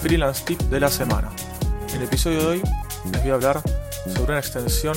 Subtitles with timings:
[0.00, 1.30] Freelance Tip de la semana.
[1.90, 2.62] En el episodio de hoy
[3.12, 3.62] les voy a hablar
[4.06, 4.96] sobre una extensión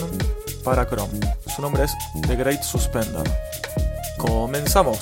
[0.64, 1.20] para Chrome.
[1.54, 1.94] Su nombre es
[2.26, 3.24] The Great Suspender.
[4.18, 5.00] Comenzamos.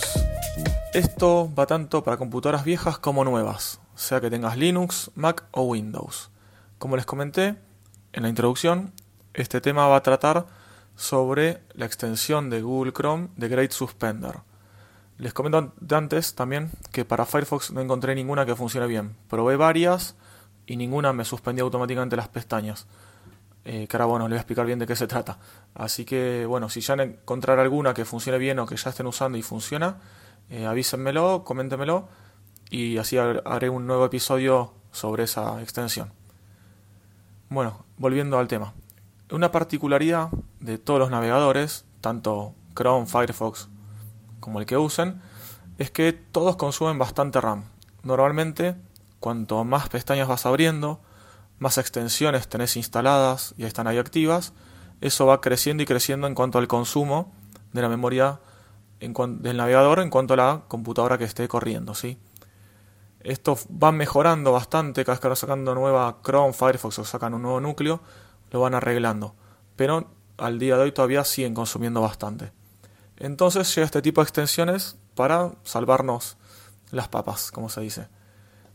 [0.94, 6.32] Esto va tanto para computadoras viejas como nuevas, sea que tengas Linux, Mac o Windows.
[6.80, 7.56] Como les comenté
[8.12, 8.94] en la introducción,
[9.36, 10.48] este tema va a tratar
[10.96, 14.40] sobre la extensión de Google Chrome The Great Suspender.
[15.22, 19.16] Les comento antes también que para Firefox no encontré ninguna que funcione bien.
[19.30, 20.16] Probé varias
[20.66, 22.88] y ninguna me suspendió automáticamente las pestañas.
[23.64, 25.38] Eh, que ahora bueno, les voy a explicar bien de qué se trata.
[25.76, 29.38] Así que bueno, si ya encontrar alguna que funcione bien o que ya estén usando
[29.38, 29.98] y funciona,
[30.50, 32.08] eh, avísenmelo, coméntemelo
[32.72, 36.12] y así haré un nuevo episodio sobre esa extensión.
[37.48, 38.74] Bueno, volviendo al tema.
[39.30, 43.70] Una particularidad de todos los navegadores, tanto Chrome, Firefox
[44.42, 45.22] como el que usen,
[45.78, 47.64] es que todos consumen bastante RAM.
[48.04, 48.76] Normalmente,
[49.22, 51.00] cuanto más pestañas vas abriendo,
[51.60, 54.52] más extensiones tenés instaladas y están ahí activas,
[55.00, 57.32] eso va creciendo y creciendo en cuanto al consumo
[57.72, 58.42] de la memoria
[59.00, 62.20] del navegador en cuanto a la computadora que esté corriendo, ¿sí?
[63.22, 67.44] Esto va mejorando bastante, cada vez que van sacando nueva Chrome, Firefox o sacan un
[67.44, 68.02] nuevo núcleo,
[68.52, 69.36] lo van arreglando.
[69.76, 72.52] Pero al día de hoy todavía siguen consumiendo bastante.
[73.22, 76.38] Entonces llega este tipo de extensiones para salvarnos
[76.90, 78.08] las papas, como se dice.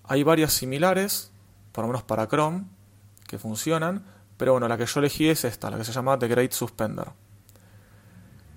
[0.05, 1.33] Hay varias similares,
[1.73, 2.63] por lo menos para Chrome,
[3.27, 4.05] que funcionan,
[4.37, 7.09] pero bueno, la que yo elegí es esta, la que se llama The Great Suspender.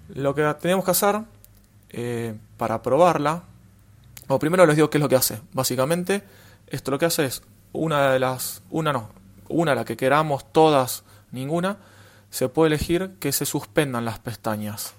[0.10, 1.22] Lo que tenemos que hacer
[1.90, 3.42] eh, para probarla,
[4.28, 5.42] o primero les digo qué es lo que hace.
[5.54, 6.24] Básicamente,
[6.68, 7.42] esto lo que hace es
[7.74, 9.10] una de las, una no,
[9.48, 11.78] una la que queramos, todas, ninguna,
[12.30, 14.94] se puede elegir que se suspendan las pestañas.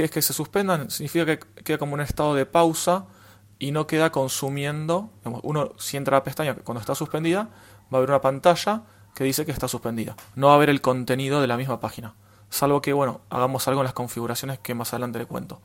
[0.00, 0.90] ¿Qué es que se suspendan?
[0.90, 3.04] Significa que queda como un estado de pausa
[3.58, 5.10] y no queda consumiendo.
[5.42, 7.50] Uno, si entra a la pestaña cuando está suspendida,
[7.92, 8.84] va a haber una pantalla
[9.14, 10.16] que dice que está suspendida.
[10.36, 12.14] No va a haber el contenido de la misma página.
[12.48, 15.60] Salvo que, bueno, hagamos algo en las configuraciones que más adelante le cuento.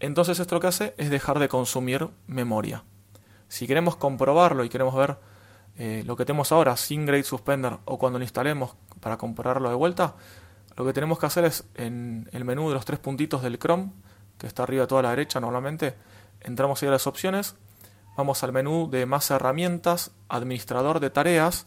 [0.00, 2.82] Entonces esto lo que hace es dejar de consumir memoria.
[3.48, 5.18] Si queremos comprobarlo y queremos ver
[5.76, 9.74] eh, lo que tenemos ahora sin Great Suspender o cuando lo instalemos para compararlo de
[9.74, 10.14] vuelta,
[10.76, 13.92] lo que tenemos que hacer es en el menú de los tres puntitos del Chrome,
[14.38, 15.94] que está arriba a toda la derecha normalmente,
[16.40, 17.56] entramos ahí a las opciones
[18.16, 21.66] Vamos al menú de más herramientas, administrador de tareas,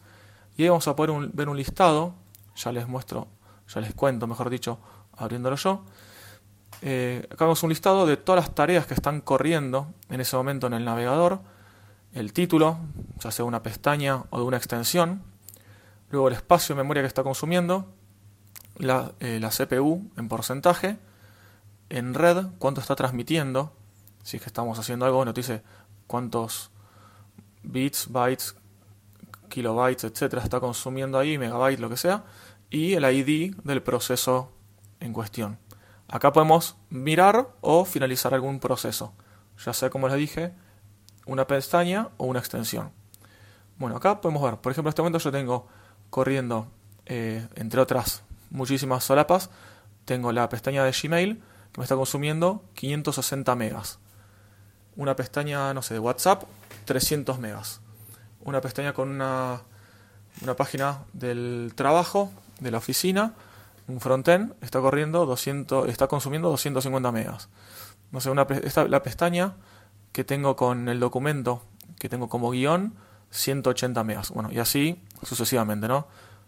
[0.56, 2.13] y ahí vamos a poder ver un listado,
[2.56, 3.28] ya les muestro,
[3.68, 4.79] ya les cuento, mejor dicho,
[5.18, 5.84] abriéndolo yo.
[6.81, 10.68] Eh, acá vemos un listado de todas las tareas que están corriendo en ese momento
[10.68, 11.41] en el navegador,
[12.13, 12.78] el título,
[13.19, 15.24] ya sea una pestaña o de una extensión,
[16.12, 17.94] luego el espacio de memoria que está consumiendo,
[18.77, 20.97] la, eh, CPU en porcentaje,
[21.89, 23.73] en red, cuánto está transmitiendo,
[24.23, 25.63] si es que estamos haciendo algo, te dice
[26.05, 26.71] cuántos
[27.63, 28.55] bits, bytes,
[29.49, 32.25] kilobytes, etcétera, está consumiendo ahí, megabytes, lo que sea,
[32.69, 34.51] y el ID del proceso
[34.99, 35.57] en cuestión.
[36.09, 39.13] Acá podemos mirar o finalizar algún proceso,
[39.63, 40.53] ya sea como les dije,
[41.25, 42.91] una pestaña o una extensión.
[43.77, 45.67] Bueno, acá podemos ver, por ejemplo, en este momento yo tengo
[46.09, 46.67] corriendo,
[47.05, 49.49] eh, entre otras muchísimas solapas,
[50.05, 51.41] tengo la pestaña de Gmail
[51.71, 53.99] que me está consumiendo 560 megas
[54.97, 56.43] una pestaña, no sé, de WhatsApp,
[56.85, 57.81] 300 megas.
[58.43, 59.61] Una pestaña con una,
[60.41, 63.33] una página del trabajo, de la oficina,
[63.87, 67.49] un frontend, está corriendo 200, está consumiendo 250 megas.
[68.11, 69.53] No sé, una, esta, la pestaña
[70.11, 71.61] que tengo con el documento,
[71.99, 72.95] que tengo como guion,
[73.29, 74.31] 180 megas.
[74.31, 76.07] Bueno, y así sucesivamente, ¿no?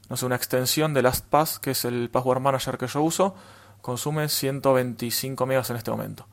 [0.10, 3.36] No sé, una extensión de LastPass, que es el password manager que yo uso,
[3.82, 6.28] consume 125 megas en este momento.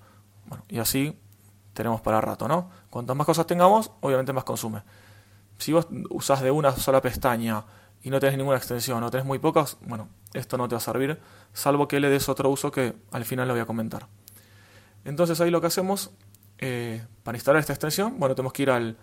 [0.47, 1.19] Bueno, y así
[1.75, 2.71] tenemos para rato, ¿no?
[2.91, 4.83] Cuantas más cosas tengamos, obviamente más consume.
[5.59, 7.65] Si vos usás de una sola pestaña
[8.03, 10.81] y no tenés ninguna extensión o tenés muy pocas, bueno, esto no te va a
[10.81, 11.21] servir,
[11.53, 14.07] salvo que le des otro uso que al final lo voy a comentar.
[15.05, 16.11] Entonces ahí lo que hacemos,
[16.59, 18.97] eh, para instalar esta extensión, bueno, tenemos que ir al,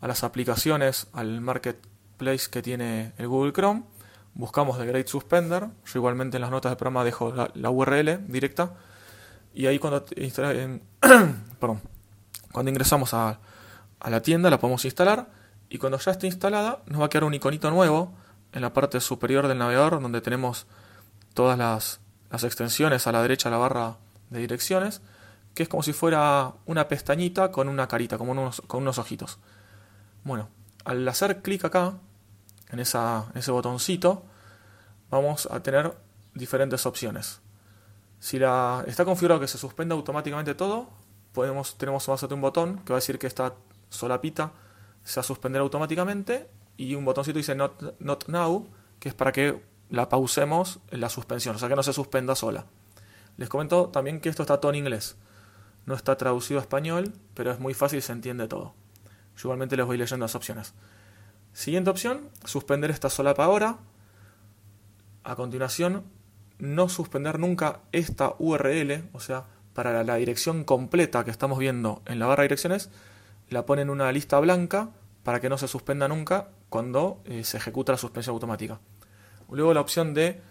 [0.00, 3.84] a las aplicaciones, al marketplace que tiene el Google Chrome,
[4.36, 8.74] buscamos The Great Suspender, yo igualmente en las notas del programa dejo la, URL directa,
[9.54, 10.04] y ahí cuando
[12.52, 13.40] cuando ingresamos a,
[14.06, 15.28] la tienda la podemos instalar.
[15.68, 18.12] Y cuando ya esté instalada nos va a quedar un iconito nuevo
[18.52, 20.66] en la parte superior del navegador donde tenemos
[21.34, 22.00] todas las,
[22.44, 23.96] extensiones a la derecha la barra
[24.30, 25.00] de direcciones,
[25.54, 29.38] que es como si fuera una pestañita con una carita, como unos, con unos ojitos.
[30.22, 30.50] Bueno,
[30.84, 31.94] al hacer clic acá,
[32.70, 34.24] en, ese botoncito,
[35.10, 35.96] vamos a tener
[36.34, 37.40] diferentes opciones.
[38.18, 40.88] Si la, está configurado que se suspenda automáticamente todo,
[41.32, 43.54] podemos, tenemos más un botón que va a decir que esta
[43.88, 44.52] solapita
[45.04, 49.32] se va a suspender automáticamente y un botoncito dice not, not now, que es para
[49.32, 52.66] que la pausemos en la suspensión, o sea que no se suspenda sola.
[53.36, 55.16] Les comento también que esto está todo en inglés.
[55.84, 58.74] No está traducido a español, pero es muy fácil y se entiende todo.
[59.36, 60.74] Yo igualmente les voy leyendo las opciones.
[61.56, 63.78] Siguiente opción, suspender esta solapa ahora.
[65.24, 66.04] A continuación,
[66.58, 72.18] no suspender nunca esta URL, o sea, para la dirección completa que estamos viendo en
[72.18, 72.90] la barra de direcciones,
[73.48, 74.90] la ponen en una lista blanca
[75.22, 78.78] para que no se suspenda nunca cuando eh, se ejecuta la suspensión automática.
[79.50, 80.42] Luego la opción de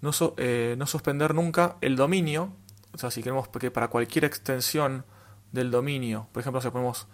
[0.00, 2.52] no, eh, no, suspender nunca el dominio,
[2.94, 5.04] o sea, si queremos que para cualquier extensión
[5.50, 7.08] del dominio, por ejemplo, si ponemos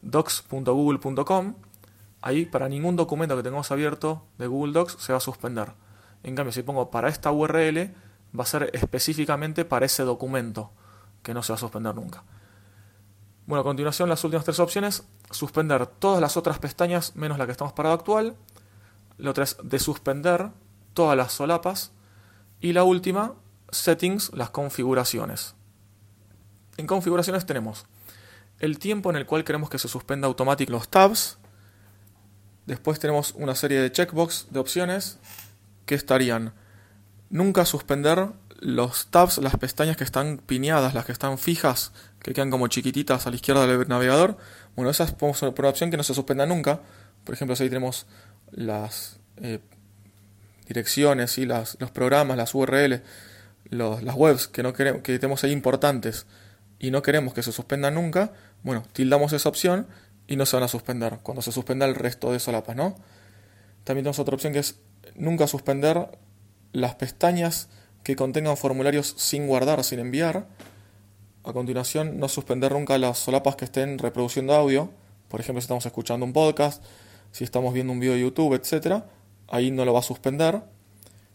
[0.00, 1.54] docs.google.com,
[2.24, 5.72] ahí para ningún documento que tengamos abierto de Google Docs se va a suspender.
[6.22, 7.94] En cambio, si pongo para esta URL,
[8.36, 10.72] va a ser específicamente para ese documento,
[11.22, 12.24] que no se va a suspender nunca.
[13.46, 17.52] Bueno, a continuación las últimas tres opciones, suspender todas las otras pestañas menos la que
[17.52, 18.36] estamos parado actual.
[19.18, 20.48] La otra es de suspender
[20.94, 21.92] todas las solapas.
[22.58, 23.34] Y la última,
[23.70, 25.56] settings, las configuraciones.
[26.78, 27.84] En configuraciones tenemos
[28.60, 31.38] el tiempo en el cual queremos que se suspenda automáticamente los tabs.
[32.66, 35.18] Después tenemos una serie de checkbox de opciones
[35.86, 36.52] que estarían
[37.30, 38.28] nunca suspender
[38.60, 43.26] los tabs, las pestañas que están piñadas, las que están fijas, que quedan como chiquititas
[43.26, 44.38] a la izquierda del navegador.
[44.76, 46.80] Bueno, esas podemos poner por opción que no se suspenda nunca.
[47.24, 48.06] Por ejemplo, si ahí tenemos
[48.50, 49.60] las eh,
[50.66, 53.02] direcciones y las, los programas, las URL,
[53.70, 56.26] las webs que, no queremos, que tenemos ahí importantes
[56.78, 58.32] y no queremos que se suspendan nunca,
[58.62, 59.86] bueno, tildamos esa opción
[60.26, 62.94] y no se van a suspender cuando se suspenda el resto de solapas, ¿no?
[63.84, 64.76] También tenemos otra opción que es
[65.14, 66.18] nunca suspender
[66.72, 67.68] las pestañas
[68.02, 70.46] que contengan formularios sin guardar, sin enviar.
[71.44, 74.90] A continuación, no suspender nunca las solapas que estén reproduciendo audio.
[75.28, 76.82] Por ejemplo, si estamos escuchando un podcast,
[77.32, 79.04] si estamos viendo un video de YouTube, etc
[79.48, 80.62] ahí no lo va a suspender.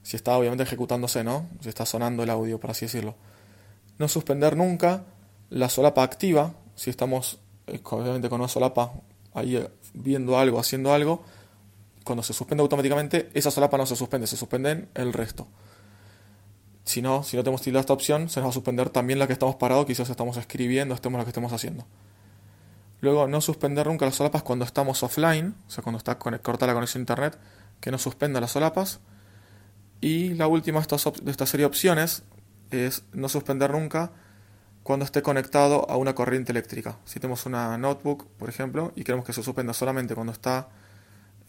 [0.04, 1.48] Si está obviamente ejecutándose, ¿no?
[1.62, 3.16] Si está sonando el audio, por así decirlo.
[3.98, 5.04] No suspender nunca
[5.50, 6.54] la solapa activa.
[6.76, 7.40] Si estamos,
[7.84, 8.94] obviamente, con una solapa
[9.34, 11.24] ahí eh, viendo algo, haciendo algo,
[12.04, 15.48] cuando se suspende automáticamente, esa solapa no se suspende, se suspenden el resto.
[16.84, 19.28] Si no, si no tenemos tildado esta opción, se nos va a suspender también la
[19.28, 21.86] que estamos parados, quizás estamos escribiendo, estemos lo que estemos haciendo.
[23.02, 26.74] Luego, no suspender nunca las solapas cuando estamos offline, o sea, cuando está cortada la
[26.74, 27.38] conexión a internet,
[27.80, 29.00] que no suspenda las solapas.
[30.02, 32.24] Y la última de esta serie de opciones
[32.72, 34.12] es no suspender nunca
[34.90, 36.98] cuando esté conectado a una corriente eléctrica.
[37.06, 40.70] Si tenemos una notebook, por ejemplo, y queremos que se suspenda solamente cuando está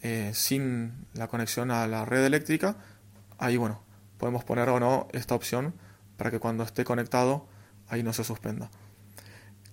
[0.03, 2.75] eh, sin la conexión a la red eléctrica,
[3.39, 3.81] ahí bueno,
[4.19, 5.73] podemos poner o no esta opción
[6.17, 7.47] para que cuando esté conectado
[7.89, 8.69] ahí no se suspenda.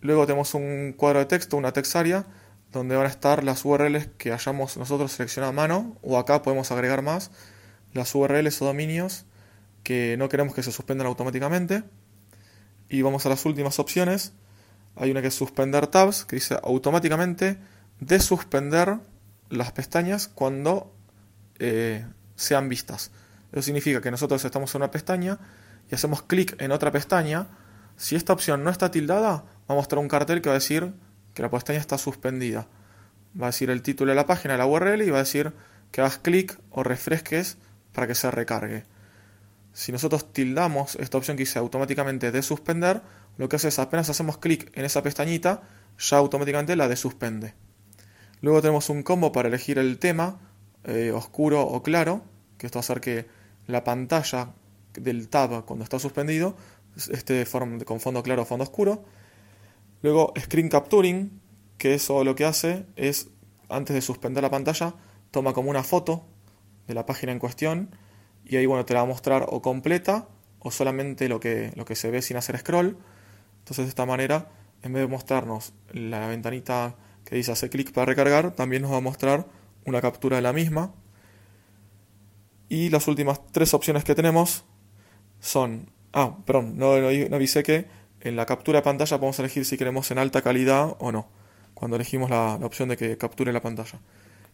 [0.01, 2.25] Luego tenemos un cuadro de texto, una texaria,
[2.73, 6.73] donde van a estar las URLs que hayamos nosotros seleccionado a mano, o acá podemos
[6.73, 7.31] agregar más
[7.93, 9.27] las URLs o dominios
[9.83, 11.85] que no queremos que se suspendan automáticamente.
[12.89, 14.33] Y vamos a las últimas opciones.
[14.97, 17.59] Hay una que es suspender tabs, que dice automáticamente
[18.01, 18.99] desuspender
[19.51, 20.95] las pestañas cuando
[21.59, 23.11] eh, sean vistas.
[23.53, 25.39] Eso significa que nosotros estamos en una pestaña
[25.91, 27.49] y hacemos clic en otra pestaña.
[27.97, 30.93] Si esta opción no está tildada, va a mostrar un cartel que va a decir
[31.35, 32.69] que la pestaña está suspendida.
[33.41, 35.53] Va a decir el título de la página, la URL y va a decir
[35.91, 37.57] que hagas clic o refresques
[37.93, 38.85] para que se recargue.
[39.79, 43.01] Si nosotros tildamos esta opción que dice automáticamente de suspender,
[43.37, 45.63] lo que hace es apenas hacemos clic en esa pestañita,
[45.97, 47.55] ya automáticamente la desuspende.
[48.41, 50.41] Luego tenemos un combo para elegir el tema,
[50.83, 52.25] eh, oscuro o claro,
[52.59, 53.29] que esto va a hacer que
[53.69, 54.53] la pantalla
[54.95, 56.57] del tab cuando está suspendido
[57.13, 57.47] esté
[57.85, 59.05] con fondo claro o fondo oscuro.
[60.03, 61.41] Luego Screen Capturing,
[61.79, 63.29] que eso lo que hace es,
[63.69, 64.97] antes de suspender la pantalla,
[65.31, 66.25] toma como una foto
[66.89, 67.91] de la página en cuestión
[68.49, 70.29] y ahí bueno te la va a mostrar o completa
[70.59, 72.97] o solamente lo que, lo que se ve sin hacer scroll.
[73.59, 74.51] Entonces de esta manera,
[74.83, 78.97] en vez de mostrarnos la ventanita que dice hace clic para recargar, también nos va
[78.97, 79.47] a mostrar
[79.85, 80.95] una captura de la misma.
[82.69, 84.65] Y las últimas tres opciones que tenemos
[85.41, 85.91] son...
[86.13, 87.87] Ah, perdón, no, no avisé que
[88.21, 91.29] en la captura de pantalla podemos elegir si queremos en alta calidad o no,
[91.75, 94.01] cuando elegimos la, opción de que capture la pantalla.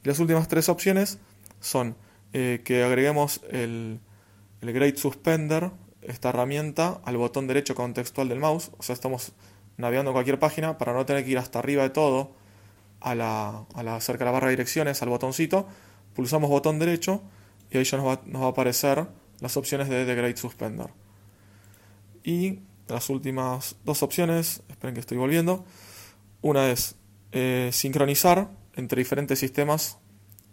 [0.02, 1.18] Y las últimas tres opciones
[1.60, 1.96] son
[2.34, 4.00] eh, que agreguemos el,
[4.60, 5.70] el Grade Suspender,
[6.02, 8.72] esta herramienta, al botón derecho contextual del mouse.
[8.76, 9.32] O sea, estamos
[9.76, 12.32] navegando cualquier página para no tener que ir hasta arriba de todo,
[13.00, 15.66] a la, a la, cerca de la barra de direcciones, al botoncito.
[16.14, 17.22] Pulsamos botón derecho
[17.70, 19.06] y ahí ya nos va, nos va a aparecer
[19.40, 20.88] las opciones de The Great Suspender.
[22.24, 25.64] Y las últimas dos opciones, esperen que estoy volviendo.
[26.42, 26.96] Una es
[27.32, 29.98] eh, sincronizar entre diferentes sistemas.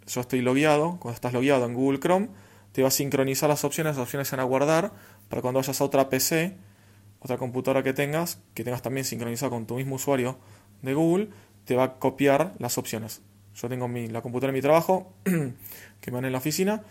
[0.06, 2.28] Yo estoy logueado, cuando estás logueado en Google Chrome,
[2.72, 4.92] te va a sincronizar las opciones, las opciones se van a guardar
[5.28, 6.56] para cuando vayas a otra PC,
[7.20, 10.38] otra computadora que tengas, que tengas también sincronizado con tu mismo usuario
[10.82, 11.28] de Google,
[11.64, 13.22] te va a copiar las opciones.
[13.54, 16.82] Yo tengo mi, la computadora de mi trabajo, que me van en la oficina,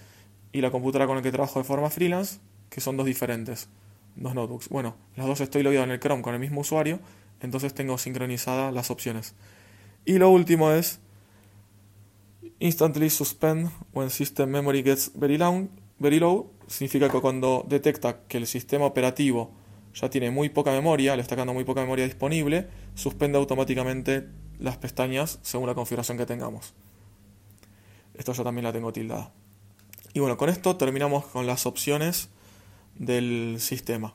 [0.52, 2.40] y la computadora con la que trabajo de forma freelance,
[2.70, 3.68] que son dos diferentes,
[4.16, 4.70] dos notebooks.
[4.70, 7.00] Bueno, las dos estoy logueado en el Chrome con el mismo usuario,
[7.42, 9.34] entonces tengo sincronizadas las opciones.
[10.06, 11.00] Y lo último es
[12.62, 15.68] instantly suspend when system memory gets very low,
[16.00, 16.54] very low.
[16.68, 19.52] Significa que cuando detecta que el sistema operativo
[19.94, 24.78] ya tiene muy poca memoria, le está quedando muy poca memoria disponible, suspende automáticamente las
[24.78, 26.74] pestañas según la configuración que tengamos.
[28.14, 29.34] Esto yo también la tengo tildada.
[30.14, 32.30] Y bueno, con esto terminamos con las opciones
[32.96, 34.14] del sistema,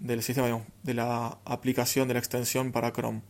[0.00, 3.22] del sistema, de la aplicación de la extensión para Chrome.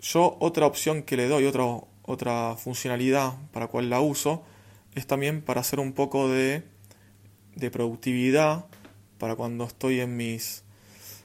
[0.00, 1.64] Yo otra opción que le doy, otra,
[2.10, 4.42] otra funcionalidad para cual la uso,
[4.94, 6.64] es también para hacer un poco de,
[7.56, 8.66] de productividad,
[9.18, 10.64] para cuando estoy en mis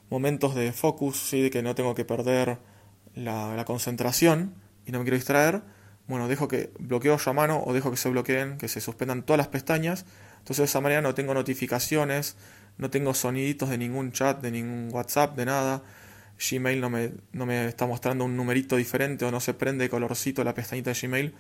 [0.10, 1.42] momentos de focus, ¿sí?
[1.42, 2.60] de que no tengo que perder
[3.16, 4.54] la, la concentración
[4.86, 5.64] y no me quiero distraer
[6.08, 9.24] bueno, dejo que bloqueo yo a mano o dejo que se bloqueen, que se suspendan
[9.24, 10.06] todas las pestañas.
[10.40, 12.36] Entonces de esa manera no tengo notificaciones,
[12.78, 15.82] no tengo soniditos de ningún chat, de ningún WhatsApp, de nada.
[16.40, 20.44] Gmail no me, no me está mostrando un numerito diferente o no se prende colorcito
[20.44, 21.36] la pestañita de Gmail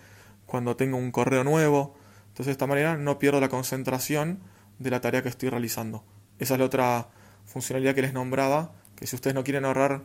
[0.46, 1.96] cuando tengo un correo nuevo.
[2.28, 4.40] Entonces de esta manera no pierdo la concentración
[4.80, 6.04] de la tarea que estoy realizando.
[6.40, 7.10] Esa es la otra
[7.46, 10.04] funcionalidad que les nombraba, que si ustedes no quieren ahorrar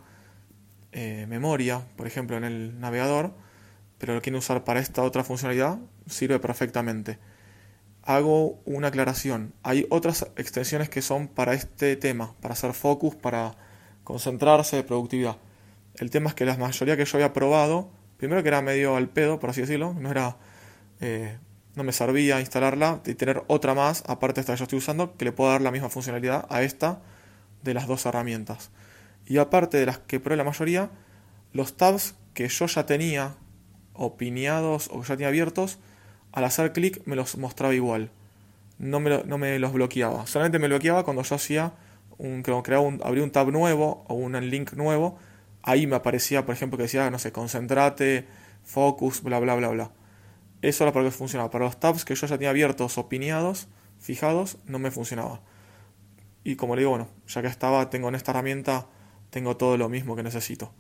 [0.93, 3.35] eh, memoria, por ejemplo en el navegador,
[3.99, 7.19] pero lo quieren usar para esta otra funcionalidad, sirve perfectamente.
[8.03, 9.53] Hago una aclaración.
[9.63, 13.57] Hay otras extensiones que son para este tema, para hacer focus, para
[14.11, 15.37] concentrarse productividad.
[15.95, 19.09] El tema es que la mayoría que yo había probado, primero que era medio al
[19.09, 20.37] pedo, por así decirlo, no era.
[21.01, 21.39] Eh,
[21.77, 25.17] no me servía instalarla y tener otra más, aparte de esta que yo estoy usando,
[25.17, 27.01] que le pueda dar la misma funcionalidad a esta
[27.63, 28.71] de las dos herramientas.
[29.25, 30.91] Y aparte de las que probé la mayoría,
[31.53, 33.37] los tabs que yo ya tenía
[33.95, 35.79] opiniados o ya tenía abiertos,
[36.33, 38.11] al hacer clic me los mostraba igual.
[38.79, 40.27] No me, no me los bloqueaba.
[40.27, 41.73] Solamente me bloqueaba cuando yo hacía
[42.21, 45.19] un, un, un tab nuevo o un link nuevo.
[45.63, 48.27] Ahí me aparecía, por ejemplo, que decía, no sé, concentrate,
[48.63, 49.91] focus, bla, bla, bla, bla.
[50.63, 51.51] Eso era para que funcionaba.
[51.51, 55.41] Para los tabs que yo ya tenía abiertos, opiniados, fijados, no me funcionaba.
[56.45, 58.87] Y como le digo, bueno, ya que estaba, tengo en esta herramienta,
[59.31, 60.73] tengo todo lo mismo que necesito.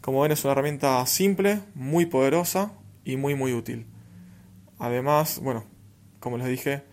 [0.00, 2.72] Como ven es una herramienta simple, muy poderosa
[3.04, 3.86] y muy muy útil.
[4.78, 5.64] Además, bueno,
[6.20, 6.84] como les dije,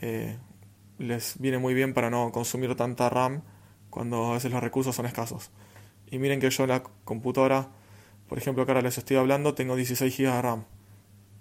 [0.00, 0.38] eh,
[0.98, 3.42] les viene muy bien para no consumir tanta RAM
[3.90, 5.50] cuando a veces los recursos son escasos.
[6.10, 7.68] Y miren que yo en la computadora,
[8.28, 10.64] por ejemplo que ahora les estoy hablando, tengo 16 GB de RAM.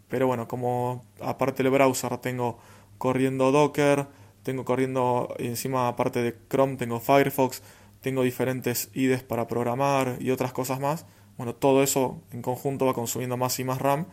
[0.07, 2.59] Pero bueno, como aparte del browser tengo
[2.97, 4.07] corriendo Docker,
[4.43, 7.63] tengo corriendo encima aparte de Chrome tengo Firefox,
[8.01, 11.05] tengo diferentes IDEs para programar y otras cosas más.
[11.37, 14.05] Bueno, todo eso en conjunto va consumiendo más y más RAM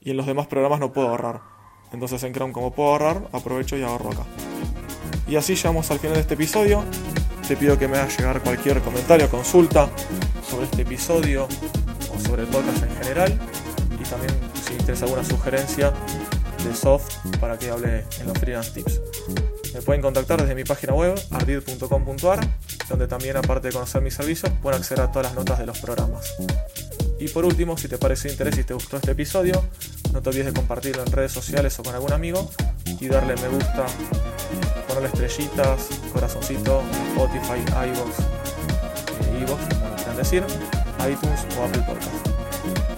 [0.00, 1.40] y en los demás programas no puedo ahorrar.
[1.92, 4.47] Entonces en Chrome como puedo ahorrar, aprovecho y ahorro acá.
[5.28, 6.84] Y así llegamos al final de este episodio.
[7.46, 9.90] Te pido que me hagas llegar cualquier comentario consulta
[10.48, 11.46] sobre este episodio
[12.14, 13.38] o sobre el podcast en general.
[14.00, 14.32] Y también
[14.66, 15.92] si interesa alguna sugerencia
[16.64, 19.00] de soft para que hable en los freelance tips.
[19.74, 22.40] Me pueden contactar desde mi página web, ardid.com.ar,
[22.88, 25.78] donde también, aparte de conocer mis servicios, pueden acceder a todas las notas de los
[25.78, 26.34] programas.
[27.20, 29.62] Y por último, si te parece de interés y te gustó este episodio,
[30.12, 32.50] no te olvides de compartirlo en redes sociales o con algún amigo
[33.00, 33.86] y darle me gusta,
[34.98, 38.18] ponerle estrellitas, corazoncito, Spotify, iVoox,
[39.20, 40.44] eh, como quieran decir,
[41.08, 42.28] iTunes o Apple Podcast.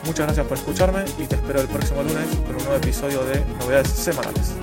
[0.06, 3.44] Muchas gracias por escucharme y te espero el próximo lunes con un nuevo episodio de
[3.58, 4.54] Novedades Semanales.